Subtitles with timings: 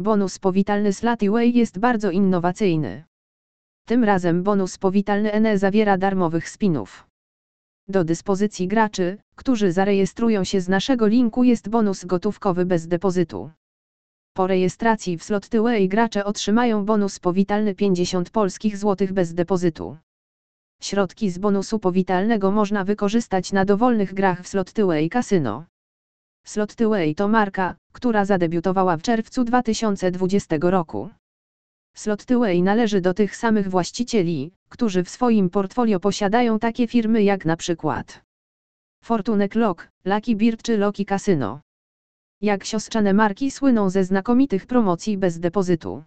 [0.00, 3.04] Bonus powitalny Slatiway jest bardzo innowacyjny.
[3.86, 7.06] Tym razem bonus powitalny NE zawiera darmowych spinów.
[7.88, 13.50] Do dyspozycji graczy, którzy zarejestrują się z naszego linku jest bonus gotówkowy bez depozytu.
[14.36, 19.96] Po rejestracji w Slotyway gracze otrzymają bonus powitalny 50 polskich złotych bez depozytu.
[20.82, 25.64] Środki z bonusu powitalnego można wykorzystać na dowolnych grach w Slotyway Casino.
[26.46, 31.10] Slotyway to marka, która zadebiutowała w czerwcu 2020 roku.
[31.96, 37.56] Slotyway należy do tych samych właścicieli, którzy w swoim portfolio posiadają takie firmy jak na
[37.56, 38.22] przykład
[39.04, 41.60] Fortunek Lock, Lucky Bird czy Loki Casino.
[42.40, 46.02] Jak siostrzane marki słyną ze znakomitych promocji bez depozytu.